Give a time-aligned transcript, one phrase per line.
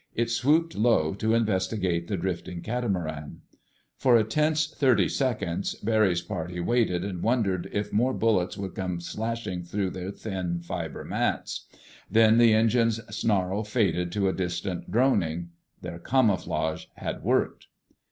[0.15, 3.41] It swooped low to investigate the drifting catamaran.
[3.97, 8.99] For a tense thirty seconds Barry's party waited, and wondered if more bullets would come
[8.99, 11.67] slashing through their thin fiber mats.
[12.09, 15.49] Then the engines' snarl faded to a distant droning.
[15.83, 17.67] Their camouflage had worked!